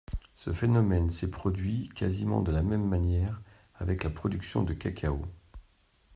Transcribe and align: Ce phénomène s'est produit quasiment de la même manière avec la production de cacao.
Ce 0.35 0.51
phénomène 0.51 1.11
s'est 1.11 1.29
produit 1.29 1.87
quasiment 1.93 2.41
de 2.41 2.51
la 2.51 2.63
même 2.63 2.87
manière 2.89 3.39
avec 3.75 4.03
la 4.03 4.09
production 4.09 4.63
de 4.63 4.73
cacao. 4.73 5.21